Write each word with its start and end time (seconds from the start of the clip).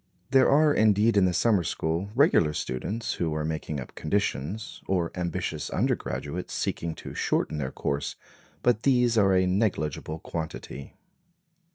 There 0.31 0.49
are 0.49 0.73
indeed 0.73 1.15
in 1.15 1.25
the 1.25 1.31
summer 1.33 1.63
school 1.63 2.09
regular 2.15 2.53
students 2.53 3.13
who 3.21 3.35
are 3.35 3.45
making 3.45 3.79
up 3.79 3.93
conditions, 3.93 4.81
or 4.87 5.11
ambitious 5.13 5.69
undergraduates 5.69 6.55
seeking 6.55 6.95
to 6.95 7.13
shorten 7.13 7.59
their 7.59 7.69
course; 7.71 8.15
but 8.63 8.81
these 8.81 9.15
are 9.15 9.35
a 9.35 9.45
negligible 9.45 10.17
quantity. 10.17 10.95